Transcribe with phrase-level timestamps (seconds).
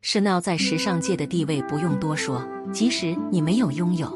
[0.00, 4.08] 施耐在时尚界的地位不用多说，即使你没有拥有，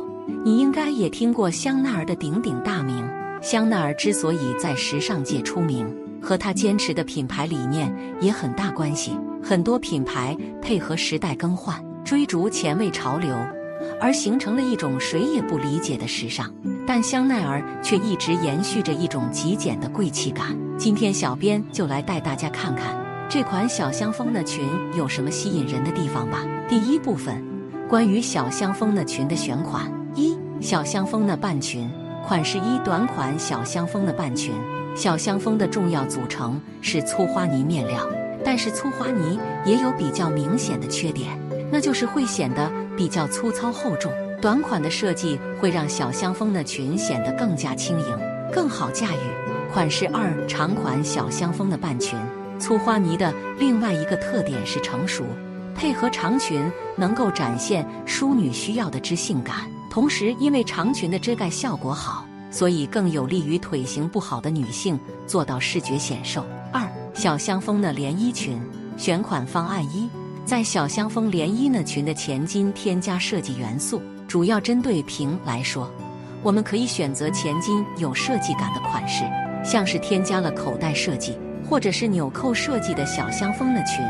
[0.45, 3.05] 你应该也听过香奈儿的鼎鼎大名。
[3.43, 9.19] 香奈儿之所以在时尚界出名，和他坚持的品牌理念也很大关系。
[9.43, 13.37] 很多品牌配合时代更换，追逐前卫潮流，
[14.01, 16.49] 而形成了一种谁也不理解的时尚。
[16.87, 20.57] 但香奈儿却一直延续着一种极简的贵气感。
[20.79, 22.97] 今天小编就来带大家看看
[23.33, 24.63] 这款小香风的裙
[24.95, 26.45] 有什么吸引人的地方吧。
[26.69, 27.43] 第一部分，
[27.89, 29.91] 关于小香风的裙的选款。
[30.15, 31.91] 一、小香风的半裙。
[32.27, 34.53] 款式一：短款小香风的半裙。
[34.95, 38.07] 小香风的重要组成是粗花呢面料，
[38.45, 41.31] 但是粗花呢也有比较明显的缺点，
[41.73, 44.13] 那就是会显得比较粗糙厚重。
[44.43, 48.19] 短款的设计会让小香风的裙显得更加轻盈，
[48.53, 49.73] 更好驾驭。
[49.73, 52.19] 款式二：长款小香风的半裙。
[52.63, 55.25] 粗花呢的另外一个特点是成熟，
[55.75, 62.25] 配合长裙能够展现淑女需要的知性感，同时因为长裙的遮盖效果好。
[62.53, 66.45] 所以更有利于腿型不好的女性做到视觉显瘦。
[66.71, 68.61] 二小香风的连衣裙
[68.97, 70.09] 选款方案一，
[70.45, 75.91] 在小香风连衣呢裙的前襟添加设计元素，主要针对平来说，
[76.43, 79.25] 我们可以选择前襟有设计感的款式，
[79.65, 81.37] 像是添加了口袋设计
[81.69, 84.05] 或者是纽扣设计的小香风的裙，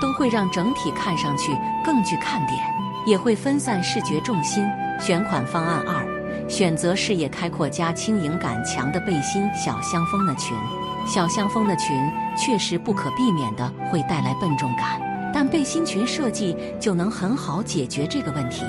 [0.00, 2.58] 都会让整体看上去更具看点，
[3.06, 4.64] 也会分散视觉重心。
[5.00, 6.06] 选款方案二。
[6.48, 10.56] 选择视野开阔加轻盈感强的背心小香风的裙，
[11.06, 11.96] 小香风的裙
[12.36, 15.00] 确实不可避免的会带来笨重感，
[15.32, 18.64] 但背心裙设计就能很好解决这个问题。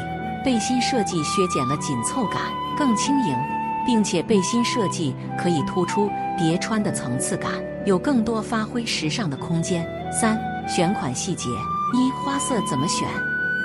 [0.46, 2.42] 背心设计削减了紧凑感，
[2.78, 3.36] 更轻盈，
[3.86, 7.52] 并且背心设计可以突出叠穿的层次感，
[7.86, 9.86] 有更多发挥时尚的空间。
[10.12, 11.50] 三选款细节
[11.94, 13.08] 一花色怎么选？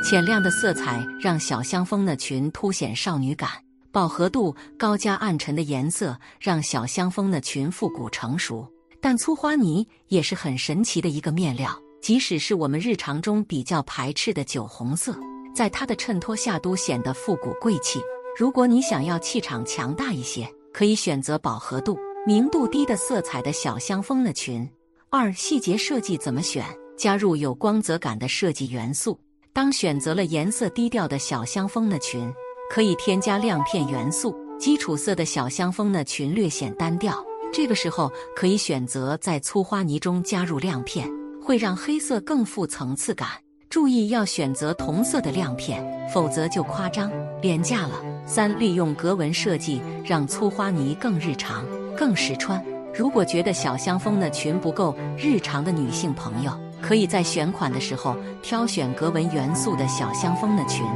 [0.04, 3.50] 浅亮的色彩让小香风的裙凸显少女感。
[3.90, 8.66] 饱和度高加暗沉的颜色让小香风的裙复古成熟，
[9.00, 11.70] 但粗花呢也是很神奇的一个面料。
[12.00, 15.18] 即使是我们日常中比较排斥的酒红色，
[15.54, 17.98] 在它的衬托下都显得复古贵气。
[18.38, 24.68] 如果你想要气场强大一些，可以选择饱和度、明度低的色彩的小香风的裙。
[25.10, 26.64] 二细节设计怎么选？
[26.96, 29.18] 加入有光泽感的设计元素。
[29.52, 32.30] 当选择了颜色低调的小香风的裙。
[32.70, 37.24] 可以添加亮片元素，基础色的小香风的裙略显单调。
[37.50, 41.10] 这个时候可以选择在粗花呢中加入亮片，
[41.42, 43.28] 会让黑色更富层次感。
[43.70, 48.02] 注意要选择同色的亮片，否则就夸张廉价了。
[48.26, 51.64] 三、利用格纹设计让粗花呢更日常、
[51.98, 52.62] 更实穿。
[52.94, 60.86] 如果觉得小香风的裙不够日常的女性朋友，可以在选款的时候挑选格纹元素的小香风的裙。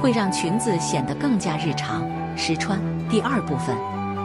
[0.00, 2.02] 会让裙子显得更加日常
[2.34, 2.80] 实穿。
[3.10, 3.76] 第二部分，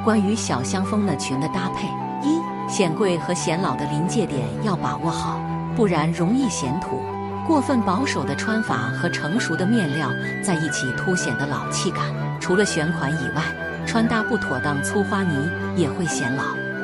[0.05, 1.85] 关于小香风的裙的搭配：
[2.25, 5.37] 一、显贵和显老的临界点要把握好，
[5.75, 7.01] 不然容易显土。
[7.45, 10.09] 过分保守的穿法和成熟的面料
[10.41, 12.05] 在一起，凸显的老气感。
[12.39, 13.43] 除了选款以外，
[13.85, 16.43] 穿搭不妥当，粗花呢也会显老。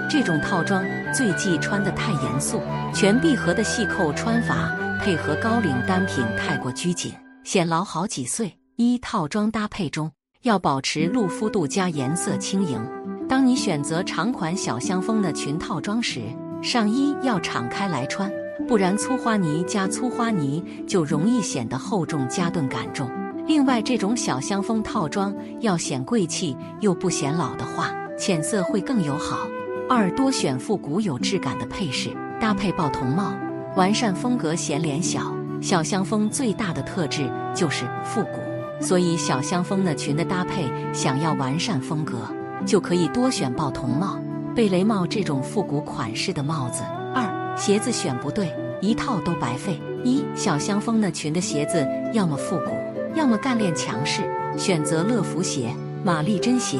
[0.09, 2.61] 这种套装最忌穿的太严肃，
[2.93, 7.13] 全闭合的细扣穿法配合高领单品太过拘谨，
[7.43, 8.57] 显老好几岁。
[8.77, 12.83] 一套装搭配中要保持露肤度加颜色轻盈。
[13.29, 16.21] 当你选择长款小香风的裙套装时，
[16.63, 18.31] 上衣要敞开来穿，
[18.67, 23.09] 不然粗花呢加粗花呢就容易显得厚重加顿感重。
[23.51, 29.45] 另外，这种小香风套装要显贵气又不显老的话，浅色会更友好。
[29.89, 33.33] 二多选复古有质感的配饰，搭配豹童帽，
[33.75, 35.35] 完善风格显脸小。
[35.61, 38.39] 小香风最大的特质就是复古。
[38.79, 42.19] 所以，小香风的裙的搭配，想要完善风格，
[42.65, 44.17] 就可以多选豹童帽、
[44.55, 46.83] 贝雷帽这种复古款式的帽子。
[47.13, 48.49] 二，鞋子选不对，
[48.79, 49.77] 一套都白费。
[50.05, 52.71] 一，小香风的裙的鞋子要么复古，
[53.15, 54.21] 要么干练强势。
[54.57, 55.73] 选择乐福鞋、
[56.03, 56.77] 玛丽珍鞋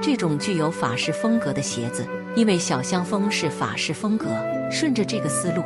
[0.00, 4.26] 这种具有法式风格的鞋子，因为小香风是法式风格，
[4.70, 5.62] 顺着这个思路，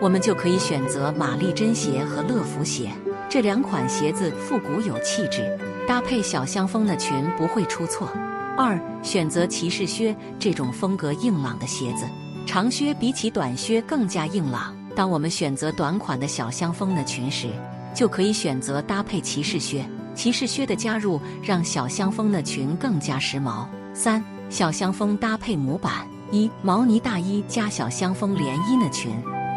[0.00, 2.88] 我们就可以选择玛丽珍鞋和乐福鞋。
[3.28, 8.08] 这两款鞋子复古有气质，搭配小香风的裙不会出错。
[8.56, 12.04] 二、选择骑士靴这种风格硬朗的鞋子，
[12.46, 14.76] 长靴比起短靴更加硬朗。
[14.94, 17.48] 当我们选择短款的小香风的裙时，
[17.94, 19.84] 就可以选择搭配骑士靴。
[20.14, 23.66] 骑士靴的加入让小香风的裙更加时髦。
[23.94, 29.10] 三、小香风搭配模板：一、毛呢大衣加小香风连衣的裙。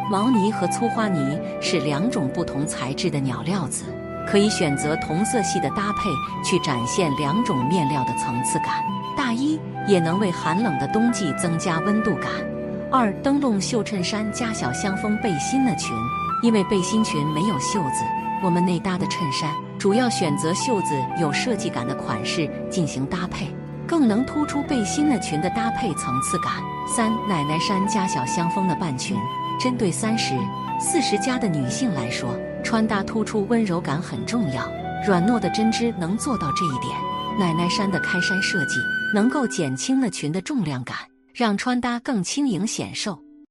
[0.09, 3.83] 毛呢和粗花呢是两种不同材质的鸟料子，
[4.27, 6.09] 可以选择同色系的搭配
[6.43, 8.83] 去展现两种面料的层次感。
[9.17, 12.29] 大衣也能为寒冷的冬季增加温度感。
[12.91, 15.91] 二、灯笼袖衬衫加小香风背心的裙，
[16.41, 18.03] 因为背心裙没有袖子，
[18.43, 19.49] 我们内搭的衬衫
[19.79, 23.47] 主要选择袖子有设计感的款式进行搭配，
[23.87, 26.53] 更能突出背心的裙的搭配层次感。
[26.87, 29.17] 三、奶奶衫加小香风的半裙。
[29.57, 30.35] 针对三十
[30.81, 34.69] 四十加的女性来说，穿搭突出温柔感很重要。
[35.07, 36.93] 软糯的针织能做到这一点。
[37.39, 38.79] 奶奶衫的开衫设计
[39.13, 40.97] 能够减轻了裙的重量感，
[41.33, 43.17] 让穿搭更轻盈显瘦。